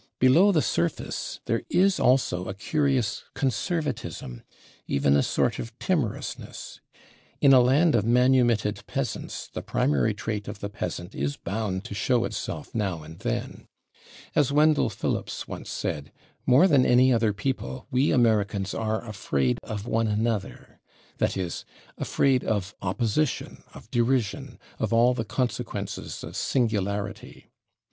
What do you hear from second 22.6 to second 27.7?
opposition, of derision, of all the consequences of singularity.